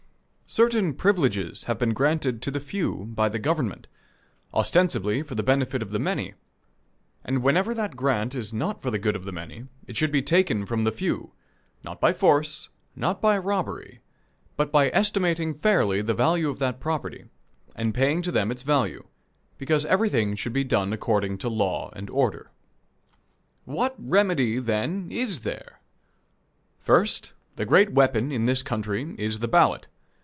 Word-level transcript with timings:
Certain 0.53 0.93
privileges 0.93 1.63
have 1.63 1.79
been 1.79 1.93
granted 1.93 2.41
to 2.41 2.51
the 2.51 2.59
few 2.59 3.05
by 3.15 3.29
the 3.29 3.39
Government, 3.39 3.87
ostensibly 4.53 5.23
for 5.23 5.33
the 5.33 5.41
benefit 5.43 5.81
of 5.81 5.91
the 5.91 5.97
many; 5.99 6.33
and 7.23 7.41
whenever 7.41 7.73
that 7.73 7.95
grant 7.95 8.35
is 8.35 8.53
not 8.53 8.81
for 8.81 8.91
the 8.91 8.99
good 8.99 9.15
of 9.15 9.23
the 9.23 9.31
many, 9.31 9.67
it 9.87 9.95
should 9.95 10.11
be 10.11 10.21
taken 10.21 10.65
from 10.65 10.83
the 10.83 10.91
few 10.91 11.31
not 11.85 12.01
by 12.01 12.11
force, 12.11 12.67
not 12.97 13.21
by 13.21 13.37
robbery, 13.37 14.01
but 14.57 14.73
by 14.73 14.89
estimating 14.89 15.53
fairly 15.57 16.01
the 16.01 16.13
value 16.13 16.49
of 16.49 16.59
that 16.59 16.81
property, 16.81 17.23
and 17.73 17.93
paying 17.95 18.21
to 18.21 18.29
them 18.29 18.51
its 18.51 18.61
value; 18.63 19.05
because 19.57 19.85
everything 19.85 20.35
should 20.35 20.51
be 20.51 20.65
done 20.65 20.91
according 20.91 21.37
to 21.37 21.47
law 21.47 21.89
and 21.95 22.09
order. 22.09 22.51
What 23.63 23.95
remedy, 23.97 24.59
then, 24.59 25.07
is 25.09 25.39
there? 25.43 25.79
First, 26.81 27.31
the 27.55 27.65
great 27.65 27.93
weapon 27.93 28.33
in 28.33 28.43
this 28.43 28.61
country 28.63 29.15
is 29.17 29.39
the 29.39 29.47
ballot. 29.47 29.87